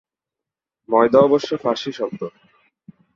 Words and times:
ময়দা 0.89 1.19
অবশ্য 1.19 1.49
ফারসি 1.57 1.91
শব্দ। 1.91 2.21